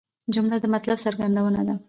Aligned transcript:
جمله 0.33 0.55
د 0.61 0.65
مطلب 0.73 0.97
څرګندونه 1.05 1.61
ده. 1.67 1.75